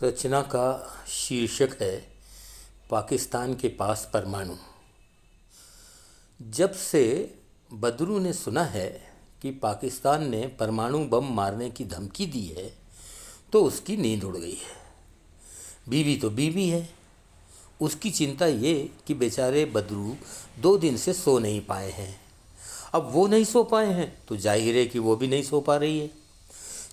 रचना 0.00 0.40
का 0.42 0.68
शीर्षक 1.08 1.76
है, 1.80 1.96
पाकिस्तान 2.90 3.54
के 3.54 3.68
पास 3.70 4.08
परमाणु। 4.12 4.54
जब 6.40 6.72
से 6.72 7.04
बदरू 7.70 8.18
ने 8.18 8.32
सुना 8.32 8.62
है 8.66 8.88
कि 9.42 9.50
पाकिस्तान 9.58 10.28
ने 10.30 10.46
परमाणु 10.60 10.98
बम 11.06 11.28
मारने 11.34 11.70
की 11.70 11.84
धमकी 11.84 12.26
दी 12.26 12.46
है 12.48 12.72
तो 13.52 13.62
उसकी 13.64 13.96
नींद 13.96 14.24
उड़ 14.24 14.36
गई 14.36 14.50
है। 14.52 14.78
बीवी 15.88 16.16
तो 16.16 16.30
बीवी 16.30 16.68
है। 16.68 16.88
उसकी 17.80 18.10
चिंता 18.10 18.46
ये 18.46 18.74
कि 19.06 19.14
बेचारे 19.14 19.64
बदरू 19.74 20.16
दो 20.60 20.76
दिन 20.78 20.96
से 20.96 21.12
सो 21.12 21.38
नहीं 21.38 21.60
पाए 21.66 21.90
हैं। 21.90 22.20
अब 22.94 23.10
वो 23.12 23.26
नहीं 23.26 23.44
सो 23.44 23.64
पाए 23.64 23.92
हैं 23.92 24.12
तो 24.28 24.36
ज़ाहिर 24.36 24.76
है 24.76 24.86
कि 24.86 24.98
वो 24.98 25.16
भी 25.16 25.28
नहीं 25.28 25.42
सो 25.42 25.60
पा 25.60 25.76
रही 25.76 25.98
है। 25.98 26.10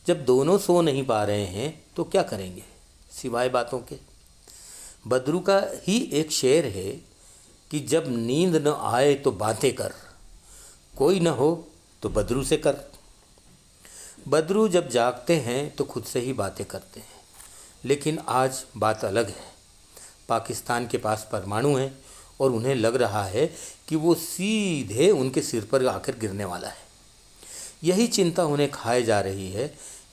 जब 0.08 0.26
दोनों 0.26 0.58
सो 0.58 0.82
नहीं 0.82 1.06
पा 1.06 1.24
रहे 1.24 1.46
हैं 1.48 1.74
तो 1.96 2.04
क्या 2.04 2.24
करेंगे? 2.24 2.64
सिवाय 3.12 3.50
बातों 3.50 3.80
के। 3.82 3.96
बदरू 5.08 5.40
का 5.40 5.62
ही 5.84 5.98
एक 6.14 6.32
शेर 6.32 6.66
है 6.68 6.92
कि 7.72 7.80
जब 7.80 8.06
नींद 8.08 8.56
न 8.58 8.76
आए 8.86 9.14
तो 9.16 9.32
बातें 9.34 9.74
कर, 9.76 9.94
कोई 10.96 11.20
न 11.20 11.28
हो 11.30 11.68
तो 12.04 12.10
बदरू 12.10 12.44
से 12.44 12.58
कर। 12.58 12.76
बदरू 14.28 14.68
जब 14.68 14.90
जागते 14.90 15.36
हैं 15.40 15.76
तो 15.76 15.84
खुद 15.84 16.04
से 16.04 16.20
ही 16.20 16.34
बातें 16.34 16.66
करते 16.66 17.00
हैं, 17.00 17.22
लेकिन 17.84 18.20
आज 18.20 18.64
बात 18.78 19.06
अलग 19.06 19.28
है। 19.28 19.56
पाकिस्तान 20.30 20.88
के 20.88 20.98
पास 20.98 21.28
परमाणु 21.32 21.76
है 21.76 21.92
और 22.40 22.52
उन्हें 22.52 22.76
लग 22.76 22.96
रहा 22.96 23.24
है 23.24 23.46
कि 23.88 23.96
वो 23.96 24.14
सीधे 24.16 25.10
उनके 25.12 25.42
सिर 25.42 25.66
पर 25.66 25.86
आकर 25.88 26.18
गिरने 26.20 26.46
वाला 26.46 26.68
है। 26.68 26.86
यही 27.84 28.08
चिंता 28.08 28.44
उन्हें 28.46 28.70
खाए 28.72 29.02
जा 29.04 29.20
रही 29.22 29.50
है 29.52 29.68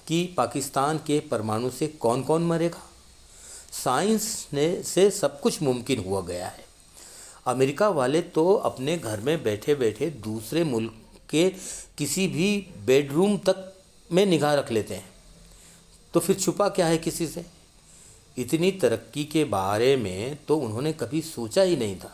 कि 0.08 0.24
पाकिस्तान 0.36 0.98
के 0.98 1.18
परमाणु 1.20 1.70
से 1.70 1.86
कौन 1.88 2.22
कौन 2.22 2.46
मरेगा। 2.46 2.82
साइंस 3.74 4.46
ने 4.52 4.82
से 4.82 5.10
सब 5.10 5.40
कुछ 5.40 5.60
मुमकिन 5.62 6.04
हुआ 6.04 6.20
गया 6.20 6.46
है। 6.46 6.64
अमेरिका 7.46 7.88
वाले 7.90 8.20
तो 8.22 8.52
अपने 8.54 8.96
घर 8.98 9.20
में 9.20 9.42
बैठे 9.42 9.74
बैठे 9.74 10.10
दूसरे 10.24 10.64
मुल्क 10.64 10.94
के 11.30 11.48
किसी 11.98 12.26
भी 12.28 12.56
बेडरूम 12.86 13.36
तक 13.38 13.72
में 14.10 14.24
निगाह 14.26 14.54
रख 14.54 14.70
लेते 14.72 14.94
हैं। 14.94 15.12
तो 16.14 16.20
फिर 16.20 16.36
छुपा 16.36 16.68
क्या 16.68 16.86
है 16.86 16.98
किसी 16.98 17.26
से? 17.26 17.44
इतनी 18.36 18.70
तरक्की 18.72 19.24
के 19.24 19.44
बारे 19.46 19.96
में 19.96 20.38
तो 20.48 20.56
उन्होंने 20.56 20.92
कभी 20.92 21.20
सोचा 21.22 21.62
ही 21.62 21.76
नहीं 21.76 21.96
था, 21.96 22.10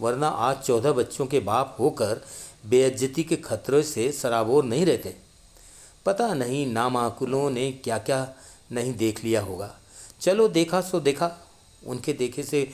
वरना 0.00 0.28
आज 0.28 0.56
चौदह 0.58 0.92
बच्चों 0.92 1.26
के 1.26 1.40
बाप 1.40 1.76
होकर 1.80 2.20
बेइज्जती 2.66 3.24
के 3.24 3.36
खतरे 3.38 3.82
से 3.82 4.10
सराबोर 4.12 4.64
नहीं 4.64 4.86
रहते। 4.86 5.16
पता 6.06 6.32
नहीं 6.34 6.66
नामाकुलों 6.66 7.50
ने 7.50 7.70
क्या 7.74 7.98
क्या 8.00 8.26
नहीं 8.72 8.94
देख 8.94 9.24
लिया 9.24 9.40
होगा। 9.40 9.74
चलो 10.20 10.48
देखा 10.48 10.80
सो 10.80 11.00
देखा। 11.00 11.30
उनके 11.82 12.12
देखे 12.12 12.42
से 12.42 12.68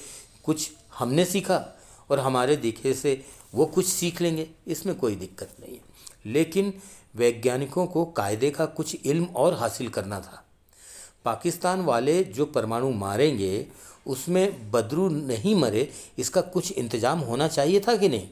कुछ 0.45 0.71
हमने 0.99 1.25
सीखा 1.25 1.63
और 2.11 2.21
हमारे 2.21 2.57
देखे 2.57 2.95
से 2.95 3.25
वो 3.55 3.67
कुछ 3.67 3.87
सीख 3.87 4.21
लेंगे, 4.21 4.47
इसमें 4.67 4.95
कोई 4.97 5.15
दिक्कत 5.17 5.57
नहीं 5.61 5.75
है। 5.75 6.33
लेकिन 6.33 6.73
वैज्ञानिकों 7.17 7.87
को 7.87 8.05
कायदे 8.05 8.51
का 8.51 8.67
कुछ 8.67 8.97
इल्म 9.05 9.25
और 9.25 9.55
हासिल 9.55 9.89
करना 9.89 10.21
था। 10.21 10.43
पाकिस्तान 11.25 11.81
वाले 11.81 12.23
जो 12.25 12.47
परमाणु 12.47 12.91
मारेंगे, 12.91 13.67
उसमें 14.07 14.71
बदरू 14.71 15.09
नहीं 15.09 15.55
मरे, 15.55 15.91
इसका 16.19 16.41
कुछ 16.41 16.73
इंतज़ाम 16.73 17.19
होना 17.19 17.49
चाहिए 17.49 17.81
था 17.81 17.97
कि 17.97 18.09
नहीं? 18.09 18.29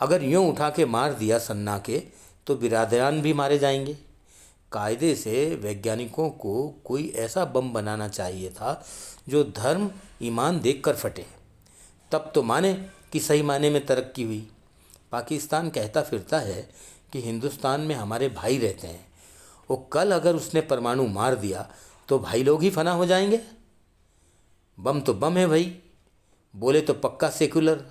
अगर 0.00 0.22
यूँ 0.22 0.44
उठा 0.48 0.70
के 0.70 0.84
मार 0.84 1.14
दिया 1.14 1.38
सन्ना 1.38 1.78
के 1.78 2.02
तो 2.46 2.54
बिरादरान 2.54 3.20
भी 3.22 3.32
मारे 3.32 3.58
जाएँगे। 3.58 3.96
कायदे 4.76 5.14
से 5.14 5.54
वैज्ञानिकों 5.54 6.28
को 6.30 6.68
कोई 6.84 7.08
ऐसा 7.16 7.44
बम 7.44 7.72
बनाना 7.72 8.08
चाहिए 8.08 8.50
था 8.50 8.84
जो 9.28 9.42
धर्म, 9.56 9.90
ईमान 10.22 10.60
देख 10.60 10.82
कर 10.84 10.96
फटे। 10.96 11.26
तब 12.12 12.30
तो 12.34 12.42
माने 12.42 12.72
कि 13.12 13.20
सही 13.20 13.42
माने 13.42 13.70
में 13.70 13.84
तरक्की 13.86 14.22
हुई। 14.22 14.46
पाकिस्तान 15.12 15.70
कहता 15.70 16.02
फिरता 16.02 16.38
है 16.38 16.60
कि 17.12 17.22
हिंदुस्तान 17.22 17.80
में 17.80 17.94
हमारे 17.94 18.28
भाई 18.28 18.58
रहते 18.58 18.86
हैं। 18.86 19.04
वो 19.70 19.76
कल 19.92 20.12
अगर 20.12 20.36
उसने 20.36 20.60
परमाणु 20.60 21.06
मार 21.06 21.34
दिया 21.34 21.68
तो 22.08 22.18
भाई 22.18 22.42
लोग 22.42 22.62
ही 22.62 22.70
फना 22.70 22.92
हो 22.92 23.06
जाएँगे। 23.06 23.40
बम 24.78 25.00
तो 25.00 25.14
बम 25.14 25.36
है 25.36 25.46
भाई। 25.46 25.76
बोले 26.54 26.80
तो 26.80 26.94
पक्का 26.94 27.30
सेकुलर 27.30 27.84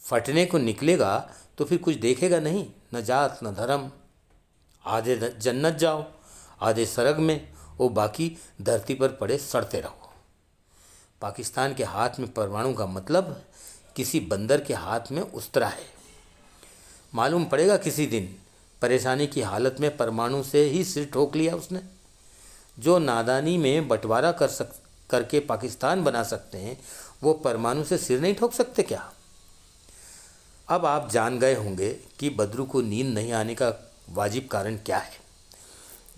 फटने 0.00 0.46
को 0.46 0.58
निकलेगा 0.58 1.30
तो 1.58 1.64
फिर 1.64 1.78
कुछ 1.78 1.96
देखेगा 1.96 2.40
नहीं, 2.40 2.66
न 2.94 3.02
जात, 3.02 3.40
न 3.44 3.54
धर्म। 3.54 3.90
आधे 4.84 5.36
जन्नत 5.38 5.74
जाओ, 5.74 6.04
आधे 6.60 6.86
सरग 6.86 7.18
में 7.18 7.52
वो 7.76 7.88
बाकी 7.88 8.36
धरती 8.62 8.94
पर 8.94 9.08
पड़े 9.08 9.38
सड़ते 9.38 9.80
रहो। 9.80 10.12
पाकिस्तान 11.20 11.74
के 11.74 11.84
हाथ 11.84 12.10
में 12.18 12.32
परमाणु 12.32 12.74
का 12.74 12.86
मतलब 12.86 13.44
किसी 13.96 14.20
बंदर 14.20 14.60
के 14.60 14.74
हाथ 14.74 15.00
में 15.12 15.22
उस्तरा 15.22 15.68
है। 15.68 15.86
मालूम 17.14 17.44
पड़ेगा 17.44 17.76
किसी 17.76 18.06
दिन 18.06 18.38
परेशानी 18.82 19.26
की 19.26 19.40
हालत 19.40 19.76
में 19.80 19.96
परमाणु 19.96 20.42
से 20.42 20.64
ही 20.64 20.84
सिर 20.84 21.10
ठोक 21.12 21.36
लिया 21.36 21.54
उसने। 21.54 21.80
जो 22.78 22.98
नादानी 22.98 23.58
में 23.58 23.88
बंटवारा 23.88 24.32
कर 24.32 24.48
सक 24.48 24.72
करके 25.10 25.40
पाकिस्तान 25.40 26.04
बना 26.04 26.22
सकते 26.22 26.58
हैं, 26.58 26.80
वो 27.22 27.32
परमाणु 27.32 27.84
से 27.84 27.98
सिर 27.98 28.20
नहीं 28.20 28.34
ठोक 28.34 28.52
सकते 28.52 28.82
क्या? 28.82 29.12
अब 30.68 30.86
आप 30.86 31.10
जान 31.10 31.38
गए 31.38 31.54
होंगे 31.54 31.94
कि 32.18 32.30
बदरू 32.30 32.64
को 32.64 32.80
नींद 32.80 33.06
नहीं 33.06 33.32
आने 33.32 33.54
का 33.54 33.89
वाजिब 34.12 34.48
कारण 34.48 34.76
क्या 34.76 34.98
है? 34.98 35.12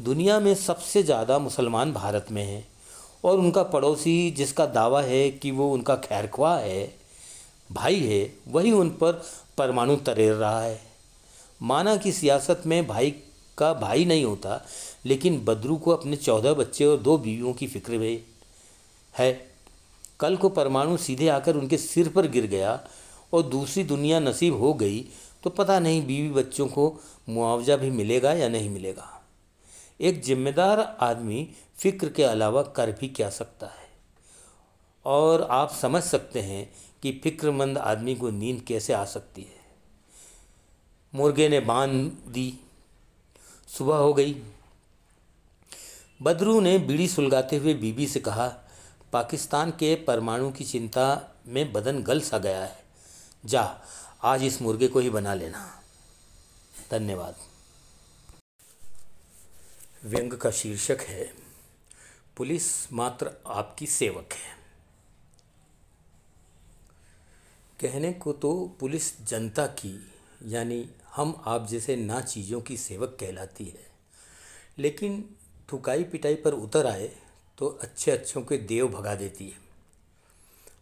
दुनिया 0.01 0.41
में 0.41 0.55
सबसे 0.55 1.03
ज़्यादा 1.03 1.39
मुसलमान 1.39 1.93
भारत 1.93 2.27
में 2.31 2.45
हैं 2.45 2.69
और 3.25 3.39
उनका 3.39 3.63
पड़ोसी 3.63 4.31
जिसका 4.31 4.67
दावा 4.67 5.03
है 5.03 5.31
कि 5.31 5.51
वो 5.51 5.73
उनका 5.73 5.97
खैर 5.97 6.09
खैरख्वा 6.09 6.57
है, 6.57 6.95
भाई 7.73 8.01
है, 8.01 8.35
वही 8.49 8.73
उन 8.73 8.91
पर 8.91 9.23
परमाणु 9.59 9.97
तरेर 9.97 10.33
रहा 10.33 10.63
है। 10.63 10.81
माना 11.63 11.97
कि 11.97 12.13
सियासत 12.13 12.63
में 12.67 12.87
भाई 12.87 13.11
का 13.59 13.73
भाई 13.75 14.05
नहीं 14.05 14.25
होता, 14.25 14.67
लेकिन 15.07 15.45
बदरू 15.45 15.77
को 15.77 15.91
अपने 15.91 16.17
चौदह 16.17 16.55
बच्चे 16.55 16.85
और 16.85 16.97
दो 16.97 17.19
बीवियों 17.19 17.53
की 17.53 17.67
फ़िक्र 17.67 17.99
भी 17.99 18.23
है। 19.19 19.33
कल 20.21 20.37
को 20.37 20.49
परमाणु 20.49 20.97
सीधे 20.97 21.29
आकर 21.29 21.57
उनके 21.57 21.77
सिर 21.77 22.09
पर 22.09 22.27
गिर 22.27 22.47
गया 22.47 22.81
और 23.33 23.43
दूसरी 23.43 23.85
दुनिया 23.85 24.21
नसीब 24.21 24.61
हो 24.61 24.75
गई 24.75 25.05
तो 25.43 25.51
पता 25.51 25.79
नहीं 25.79 26.07
बीवी 26.07 26.31
बच्चों 26.31 26.69
को 26.69 27.01
मुआवजा 27.29 27.77
भी 27.77 27.91
मिलेगा 27.91 28.33
या 28.33 28.49
नहीं 28.49 28.71
मिलेगा। 28.71 29.23
एक 30.01 30.23
जिम्मेदार 30.23 30.97
आदमी 31.01 31.51
फ़िक्र 31.77 32.09
के 32.09 32.25
अलावा 32.25 32.63
कर 32.63 32.93
भी 32.93 33.09
क्या 33.09 33.31
सकता 33.31 33.67
है? 33.67 33.89
और 35.05 35.43
आप 35.43 35.71
समझ 35.71 36.03
सकते 36.03 36.41
हैं 36.41 36.73
कि 37.03 37.21
फ़िक्रमंद 37.23 37.79
आदमी 37.79 38.15
को 38.15 38.31
नींद 38.31 38.61
कैसे 38.61 38.93
आ 38.93 39.05
सकती 39.05 39.43
है। 39.43 39.63
मुर्गे 41.15 41.49
ने 41.49 41.61
बाँध 41.61 42.13
दी, 42.29 42.59
सुबह 43.69 43.97
हो 43.97 44.15
गई। 44.15 44.43
बदरू 46.23 46.61
ने 46.61 46.79
बीड़ी 46.79 47.09
सुलगाते 47.09 47.57
हुए 47.57 47.75
बीबी 47.75 48.07
से 48.07 48.21
कहा, 48.21 48.49
पाकिस्तान 49.13 49.71
के 49.71 49.95
परमाणु 49.95 50.51
की 50.51 50.65
चिंता 50.65 51.35
में 51.47 51.73
बदन 51.73 52.03
गल 52.03 52.21
सा 52.21 52.39
गया 52.39 52.65
है। 52.65 52.83
जा 53.47 53.81
आज 54.25 54.43
इस 54.45 54.63
मुर्गे 54.63 54.89
को 54.89 54.99
ही 54.99 55.11
बना 55.11 55.35
लेना। 55.35 55.83
धन्यवाद। 56.91 57.37
व्यंग 60.05 60.33
का 60.33 60.51
शीर्षक 60.51 60.99
है, 61.01 61.35
पुलिस 62.37 62.93
मात्र 62.93 63.31
आपकी 63.47 63.87
सेवक 63.87 64.33
है। 64.33 64.57
कहने 67.81 68.13
को 68.13 68.33
तो 68.33 68.77
पुलिस 68.81 69.21
जनता 69.23 69.67
की, 69.67 70.13
यानी 70.47 70.91
हम 71.15 71.43
आप 71.47 71.67
जैसे 71.67 71.97
ना 71.97 72.21
चीज़ों 72.21 72.61
की 72.61 72.77
सेवक 72.77 73.17
कहलाती 73.21 73.65
है। 73.65 73.91
लेकिन 74.79 75.37
थुकाई 75.73 76.05
पिटाई 76.05 76.35
पर 76.35 76.53
उतर 76.53 76.87
आए 76.87 77.17
तो 77.59 77.67
अच्छे 77.67 78.11
अच्छों 78.11 78.43
के 78.43 78.59
देव 78.59 78.89
भगा 78.89 79.15
देती 79.15 79.49
है। 79.49 79.59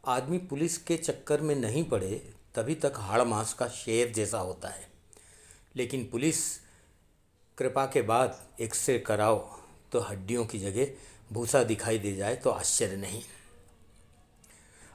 आदमी 0.07 0.39
पुलिस 0.39 0.79
के 0.79 0.97
चक्कर 0.97 1.41
में 1.41 1.55
नहीं 1.55 1.85
पड़े 1.85 2.35
तभी 2.55 2.75
तक 2.75 2.93
हाड़ 2.97 3.23
मांस 3.23 3.53
का 3.53 3.69
शेर 3.69 4.13
जैसा 4.13 4.39
होता 4.39 4.69
है। 4.69 4.89
लेकिन 5.77 6.09
पुलिस, 6.13 6.59
कृपा 7.59 7.87
के 7.87 8.03
बाद 8.03 8.43
एक्सरे 8.61 8.99
कराओ 8.99 9.39
तो 9.93 10.01
हड्डियों 10.01 10.47
की 10.47 10.59
जगह 10.59 10.87
भूसा 11.33 11.63
दिखाई 11.65 11.99
दे 11.99 12.17
जाए 12.17 12.37
तो 12.37 12.51
आश्चर्य 12.51 12.97
नहीं। 12.97 13.23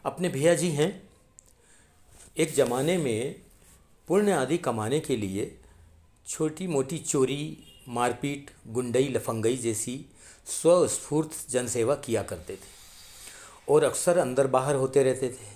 अपने 0.06 0.30
भैया 0.30 0.56
जी 0.56 0.70
हैं। 0.70 1.10
एक 2.38 2.54
ज़माने 2.54 2.98
में 2.98 3.42
पुण्य 4.08 4.32
आदि 4.32 4.58
कमाने 4.58 5.00
के 5.00 5.18
लिए 5.18 5.60
छोटी 6.28 6.68
मोटी 6.68 6.98
चोरी, 6.98 7.58
मारपीट, 7.88 8.52
गुंडई, 8.68 9.08
लफंगई 9.08 9.58
जैसी 9.58 10.06
स्वस्फूर्त 10.46 11.50
जनसेवा 11.50 11.96
किया 11.96 12.24
करते 12.24 12.56
थे 12.56 12.74
और 13.70 13.84
अक्सर 13.84 14.18
अंदर 14.18 14.48
बाहर 14.48 14.76
होते 14.76 15.04
रहते 15.04 15.30
थे। 15.30 15.55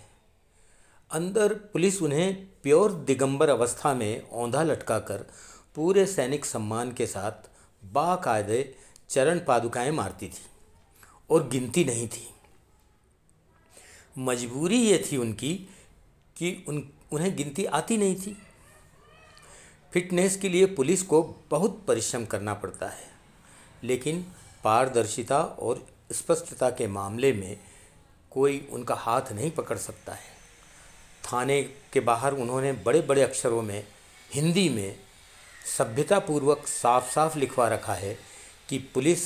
अंदर 1.11 1.53
पुलिस 1.73 2.01
उन्हें 2.01 2.33
प्योर 2.63 2.91
दिगंबर 2.91 3.49
अवस्था 3.49 3.93
में 3.93 4.29
औंधा 4.29 4.63
लटकाकर 4.63 5.25
पूरे 5.75 6.05
सैनिक 6.05 6.45
सम्मान 6.45 6.91
के 6.91 7.07
साथ 7.07 7.49
बाकायदे 7.83 8.75
चरण 9.09 9.39
पादुकाएँ 9.39 9.91
मारती 9.91 10.27
थी 10.27 10.45
और 11.29 11.47
गिनती 11.47 11.85
नहीं 11.85 12.07
थी। 12.07 12.27
मजबूरी 14.17 14.77
ये 14.77 15.03
थी 15.11 15.17
उनकी 15.17 15.53
कि 16.37 16.65
उन, 16.67 16.89
उन्हें 17.11 17.35
गिनती 17.35 17.65
आती 17.65 17.97
नहीं 17.97 18.15
थी। 18.15 18.37
फिटनेस 19.93 20.35
के 20.37 20.49
लिए 20.49 20.65
पुलिस 20.65 21.03
को 21.03 21.23
बहुत 21.51 21.83
परिश्रम 21.87 22.25
करना 22.25 22.53
पड़ता 22.53 22.87
है, 22.87 23.07
लेकिन 23.83 24.25
पारदर्शिता 24.63 25.41
और 25.41 25.85
स्पष्टता 26.11 26.69
के 26.69 26.87
मामले 26.87 27.33
में 27.33 27.59
कोई 28.31 28.67
उनका 28.71 28.95
हाथ 28.95 29.31
नहीं 29.31 29.51
पकड़ 29.51 29.77
सकता 29.77 30.13
है। 30.13 30.38
थाने 31.33 31.61
के 31.63 31.99
बाहर 31.99 32.33
उन्होंने 32.33 32.71
बड़े 32.71 33.01
बड़े 33.01 33.21
अक्षरों 33.21 33.61
में, 33.61 33.87
हिंदी 34.33 34.69
में 34.69 34.99
सभ्यतापूर्वक 35.77 36.67
साफ़ 36.67 37.11
साफ़ 37.11 37.37
लिखवा 37.37 37.67
रखा 37.67 37.93
है 37.93 38.17
कि 38.69 38.77
पुलिस 38.77 39.19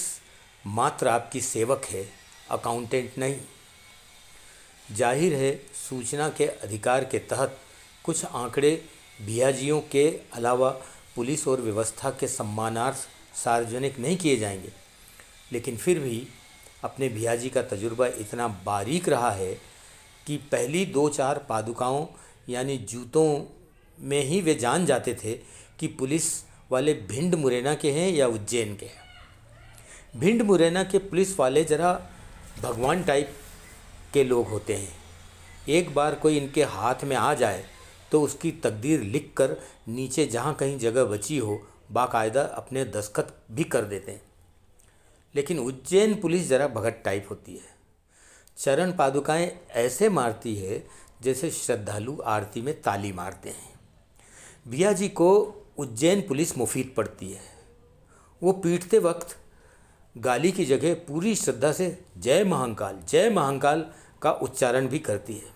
मात्र 0.67 1.07
आपकी 1.07 1.41
सेवक 1.41 1.85
है, 1.85 2.09
अकाउंटेंट 2.49 3.17
नहीं। 3.17 3.35
ज़ाहिर 4.91 5.33
है, 5.33 5.55
सूचना 5.89 6.29
के 6.29 6.45
अधिकार 6.45 7.03
के 7.03 7.19
तहत 7.19 7.57
कुछ 8.03 8.25
आंकड़े 8.25 8.85
भियाजियों 9.25 9.81
के 9.81 10.19
अलावा 10.33 10.69
पुलिस 11.15 11.47
और 11.47 11.61
व्यवस्था 11.61 12.09
के 12.09 12.27
सम्मानार्थ 12.27 12.97
सार्वजनिक 13.37 13.99
नहीं 13.99 14.17
किए 14.17 14.37
जाएँगे। 14.37 14.71
लेकिन 15.51 15.77
फिर 15.77 15.99
भी 15.99 16.27
अपने 16.83 17.09
भियाजी 17.09 17.49
का 17.49 17.61
तजुर्बा 17.61 18.07
इतना 18.07 18.47
बारीक 18.47 19.09
रहा 19.09 19.31
है 19.31 19.72
कि 20.27 20.37
पहली 20.51 20.85
दो 20.85 21.09
चार 21.09 21.37
पादुकाओं, 21.49 22.05
यानी 22.49 22.77
जूतों 22.77 23.27
में 23.99 24.21
ही 24.21 24.41
वे 24.41 24.55
जान 24.55 24.85
जाते 24.85 25.13
थे 25.23 25.33
कि 25.79 25.87
पुलिस 25.87 26.23
वाले 26.71 26.93
भिंड 26.93 27.35
मुरैना 27.35 27.73
के 27.75 27.91
हैं 27.91 28.09
या 28.11 28.27
उज्जैन 28.27 28.75
के 28.75 28.85
हैं। 28.85 29.01
भिंड 30.17 30.41
मुरैना 30.41 30.83
के 30.83 30.97
पुलिस 30.97 31.39
वाले 31.39 31.63
ज़रा 31.63 31.93
भगवान 32.61 33.03
टाइप 33.03 33.33
के 34.13 34.23
लोग 34.23 34.47
होते 34.47 34.75
हैं। 34.75 34.91
एक 35.69 35.93
बार 35.95 36.15
कोई 36.15 36.37
इनके 36.37 36.63
हाथ 36.63 37.03
में 37.03 37.15
आ 37.15 37.33
जाए 37.33 37.63
तो 38.11 38.21
उसकी 38.21 38.51
तकदीर 38.51 39.01
लिख 39.01 39.31
कर 39.37 39.55
नीचे 39.87 40.25
जहाँ 40.25 40.53
कहीं 40.53 40.77
जगह 40.79 41.05
बची 41.05 41.37
हो, 41.37 41.61
बाकायदा 41.91 42.41
अपने 42.41 42.85
दस्खत 42.85 43.35
भी 43.51 43.63
कर 43.63 43.81
देते 43.81 44.11
हैं। 44.11 44.21
लेकिन 45.35 45.59
उज्जैन 45.59 46.13
पुलिस 46.21 46.47
ज़रा 46.47 46.67
भगत 46.67 47.01
टाइप 47.05 47.27
होती 47.29 47.53
है। 47.53 47.72
चरण 48.57 48.91
पादुकाएँ 48.91 49.59
ऐसे 49.71 50.09
मारती 50.09 50.55
है 50.55 50.87
जैसे 51.21 51.51
श्रद्धालु 51.51 52.17
आरती 52.25 52.61
में 52.61 52.81
ताली 52.81 53.11
मारते 53.11 53.49
हैं। 53.49 53.79
बिया 54.67 54.91
जी 54.91 55.09
को 55.09 55.55
उज्जैन 55.77 56.21
पुलिस 56.21 56.57
मुफीद 56.57 56.93
पड़ती 56.97 57.31
है। 57.31 57.41
वो 58.43 58.51
पीटते 58.51 58.99
वक्त 58.99 59.37
गाली 60.17 60.51
की 60.51 60.65
जगह 60.65 60.93
पूरी 60.93 61.35
श्रद्धा 61.35 61.71
से 61.71 62.05
जय 62.17 62.43
महांकाल 62.43 62.99
जय 63.09 63.29
महांकाल 63.29 63.85
का 64.21 64.31
उच्चारण 64.31 64.87
भी 64.87 64.99
करती 64.99 65.33
है। 65.33 65.53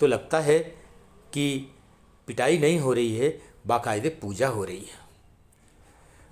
तो 0.00 0.06
लगता 0.06 0.40
है 0.40 0.58
कि 1.32 1.74
पिटाई 2.26 2.58
नहीं 2.58 2.78
हो 2.78 2.92
रही 2.92 3.16
है, 3.16 3.42
बाकायदे 3.66 4.08
पूजा 4.08 4.48
हो 4.48 4.64
रही 4.64 4.84
है। 4.84 5.03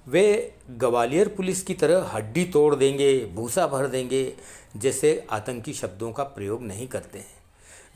वे 0.08 0.54
ग्वालियर 0.70 1.28
पुलिस 1.28 1.62
की 1.62 1.75
तरह 1.75 2.02
हड्डी 2.02 2.44
तोड़ 2.44 2.75
देंगे, 2.76 3.26
भूसा 3.26 3.66
भर 3.66 3.87
देंगे, 3.87 4.34
जैसे 4.76 5.26
आतंकी 5.31 5.72
शब्दों 5.72 6.12
का 6.12 6.22
प्रयोग 6.22 6.62
नहीं 6.62 6.88
करते 6.88 7.19
हैं। 7.19 7.34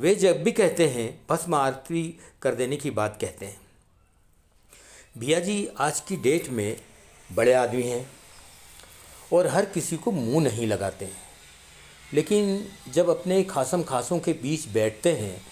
वे 0.01 0.15
जब 0.15 0.43
भी 0.43 0.53
कहते 0.53 0.89
हैं, 0.89 1.21
भस्म 1.31 1.55
आरती 1.55 2.19
कर 2.43 2.55
देने 2.55 2.77
की 2.77 2.91
बात 2.91 3.19
कहते 3.21 3.47
हैं। 3.47 3.61
भैया 5.19 5.41
जी, 5.41 5.69
आज 5.79 6.01
की 6.01 6.17
डेट 6.17 6.49
में 6.49 6.77
बड़े 7.33 7.53
आदमी 7.53 7.83
हैं 7.83 8.11
और 9.33 9.47
हर 9.47 9.65
किसी 9.65 9.97
को 9.97 10.11
मुँह 10.11 10.45
नहीं 10.45 10.67
लगाते 10.67 11.05
हैं। 11.05 11.27
लेकिन 12.15 12.69
जब 12.93 13.09
अपने 13.09 13.43
खासम 13.43 13.83
खासों 13.83 14.19
के 14.19 14.33
बीच 14.33 14.69
बैठते 14.69 15.13
हैं 15.13 15.43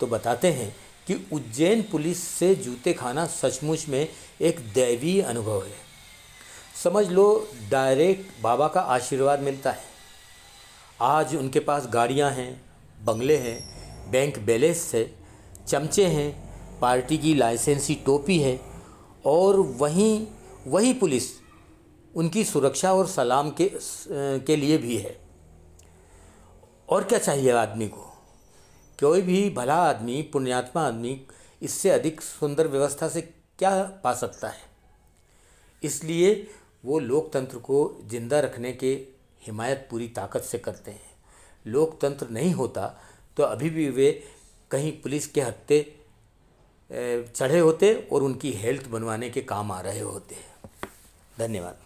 तो 0.00 0.06
बताते 0.06 0.48
हैं 0.48 0.76
कि 1.06 1.26
उज्जैन 1.32 1.82
पुलिस 1.82 2.22
से 2.22 2.54
जूते 2.54 2.92
खाना 2.92 3.26
सचमुच 3.26 3.88
में 3.88 4.08
एक 4.40 4.60
दैवीय 4.60 5.22
अनुभव 5.22 5.64
है। 5.64 5.87
समझ 6.84 7.06
लो 7.08 7.48
डायरेक्ट 7.70 8.42
बाबा 8.42 8.66
का 8.68 8.80
आशीर्वाद 8.80 9.40
मिलता 9.40 9.70
है। 9.70 9.84
आज 11.00 11.34
उनके 11.36 11.60
पास 11.60 11.86
गाड़ियाँ 11.86 12.30
हैं, 12.30 12.60
बंगले 13.04 13.36
हैं 13.36 14.10
बैंक 14.10 14.38
बैलेंस 14.38 14.90
है, 14.94 15.04
चमचे 15.68 16.06
हैं, 16.06 16.78
पार्टी 16.80 17.18
की 17.18 17.34
लाइसेंसी 17.34 17.94
टोपी 17.94 18.38
है, 18.38 18.60
और 19.26 19.56
वहीं, 19.56 20.26
वही 20.66 20.92
पुलिस 20.94 21.24
उनकी 22.14 22.44
सुरक्षा 22.44 22.92
और 22.94 23.06
सलाम 23.06 23.50
के 23.50 23.70
के 24.46 24.56
लिए 24.56 24.78
भी 24.78 24.96
है। 24.96 25.16
और 26.88 27.04
क्या 27.04 27.18
चाहिए 27.18 27.52
आदमी 27.52 27.88
को? 27.88 28.04
कोई 28.98 29.22
भी 29.22 29.50
भला 29.50 29.82
आदमी, 29.82 30.22
पुण्यात्मा 30.22 30.86
आदमी, 30.86 31.20
इससे 31.62 31.90
अधिक 31.90 32.20
सुंदर 32.20 32.68
व्यवस्था 32.68 33.08
से 33.08 33.20
क्या 33.58 33.82
पा 34.04 34.14
सकता 34.14 34.48
है? 34.48 34.66
इसलिए 35.82 36.50
वो 36.84 36.98
लोकतंत्र 36.98 37.58
को 37.58 37.78
ज़िंदा 38.10 38.40
रखने 38.40 38.72
के 38.72 38.92
हिमायत 39.42 39.86
पूरी 39.90 40.08
ताकत 40.16 40.42
से 40.42 40.58
करते 40.58 40.90
हैं। 40.90 41.16
लोकतंत्र 41.66 42.28
नहीं 42.30 42.52
होता 42.54 42.86
तो 43.36 43.42
अभी 43.42 43.70
भी 43.70 43.88
वे 43.90 44.10
कहीं 44.70 44.92
पुलिस 45.02 45.26
के 45.26 45.40
हत्ते 45.40 45.80
चढ़े 46.90 47.58
होते 47.58 47.94
और 48.12 48.22
उनकी 48.22 48.52
हेल्थ 48.52 48.88
बनवाने 48.88 49.30
के 49.30 49.40
काम 49.42 49.72
आ 49.72 49.80
रहे 49.80 50.00
होते 50.00 50.36
धन्यवाद। 51.38 51.78